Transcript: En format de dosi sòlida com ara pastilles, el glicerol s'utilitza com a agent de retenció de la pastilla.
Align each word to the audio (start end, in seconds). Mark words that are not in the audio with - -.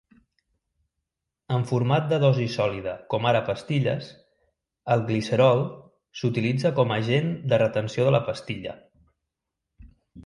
En 1.57 1.65
format 1.71 2.07
de 2.13 2.17
dosi 2.23 2.47
sòlida 2.53 2.95
com 3.13 3.27
ara 3.33 3.43
pastilles, 3.49 4.07
el 4.95 5.05
glicerol 5.11 5.61
s'utilitza 6.23 6.73
com 6.81 6.95
a 6.97 7.01
agent 7.05 7.31
de 7.53 7.61
retenció 7.67 8.09
de 8.11 8.15
la 8.19 8.25
pastilla. 8.31 8.77